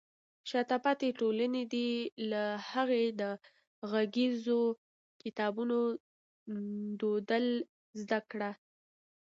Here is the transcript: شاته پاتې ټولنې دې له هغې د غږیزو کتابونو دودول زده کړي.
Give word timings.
شاته 0.49 0.77
پاتې 0.85 1.07
ټولنې 1.19 1.63
دې 1.73 1.89
له 2.31 2.43
هغې 2.71 3.05
د 3.21 3.23
غږیزو 3.91 4.61
کتابونو 5.23 5.77
دودول 6.99 7.45
زده 8.01 8.19
کړي. 8.31 8.51